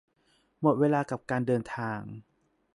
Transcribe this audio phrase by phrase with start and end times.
[0.61, 2.01] หมดเวลากับการเดินทาง